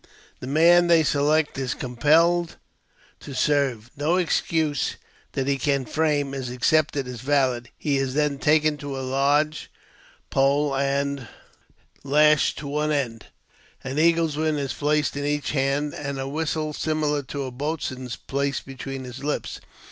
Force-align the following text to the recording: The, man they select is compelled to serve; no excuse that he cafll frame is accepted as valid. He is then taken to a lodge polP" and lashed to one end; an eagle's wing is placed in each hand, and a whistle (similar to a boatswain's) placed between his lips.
The, 0.39 0.47
man 0.47 0.87
they 0.87 1.03
select 1.03 1.59
is 1.59 1.75
compelled 1.75 2.55
to 3.19 3.35
serve; 3.35 3.91
no 3.95 4.15
excuse 4.15 4.95
that 5.33 5.47
he 5.47 5.59
cafll 5.59 5.87
frame 5.87 6.33
is 6.33 6.49
accepted 6.49 7.07
as 7.07 7.21
valid. 7.21 7.69
He 7.77 7.97
is 7.97 8.15
then 8.15 8.39
taken 8.39 8.77
to 8.77 8.97
a 8.97 9.05
lodge 9.05 9.69
polP" 10.31 10.79
and 10.79 11.27
lashed 12.03 12.57
to 12.57 12.67
one 12.67 12.91
end; 12.91 13.27
an 13.83 13.99
eagle's 13.99 14.37
wing 14.37 14.57
is 14.57 14.73
placed 14.73 15.15
in 15.15 15.23
each 15.23 15.51
hand, 15.51 15.93
and 15.93 16.19
a 16.19 16.27
whistle 16.27 16.73
(similar 16.73 17.21
to 17.21 17.43
a 17.43 17.51
boatswain's) 17.51 18.15
placed 18.15 18.65
between 18.65 19.03
his 19.03 19.23
lips. 19.23 19.61